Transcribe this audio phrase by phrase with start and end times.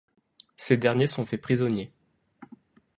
[0.57, 1.91] Ces derniers sont faits prisonniers.